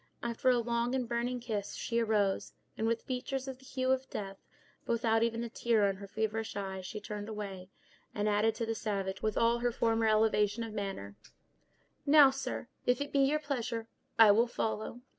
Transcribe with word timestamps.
After 0.23 0.49
a 0.49 0.57
long 0.57 0.95
and 0.95 1.07
burning 1.07 1.39
kiss, 1.39 1.75
she 1.75 1.99
arose, 1.99 2.53
and 2.75 2.87
with 2.87 3.03
features 3.03 3.47
of 3.47 3.59
the 3.59 3.65
hue 3.65 3.91
of 3.91 4.09
death, 4.09 4.37
but 4.83 4.93
without 4.93 5.21
even 5.21 5.43
a 5.43 5.47
tear 5.49 5.85
in 5.87 5.97
her 5.97 6.07
feverish 6.07 6.55
eye, 6.55 6.81
she 6.81 6.99
turned 6.99 7.29
away, 7.29 7.69
and 8.15 8.27
added, 8.27 8.55
to 8.55 8.65
the 8.65 8.73
savage, 8.73 9.21
with 9.21 9.37
all 9.37 9.59
her 9.59 9.71
former 9.71 10.07
elevation 10.07 10.63
of 10.63 10.73
manner: 10.73 11.17
"Now, 12.03 12.31
sir, 12.31 12.67
if 12.87 12.99
it 12.99 13.13
be 13.13 13.19
your 13.19 13.37
pleasure, 13.37 13.89
I 14.17 14.31
will 14.31 14.47
follow." 14.47 15.01